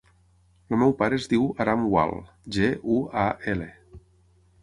[0.75, 2.13] El meu pare es diu Aram Gual:
[2.57, 3.71] ge, u, a, ela.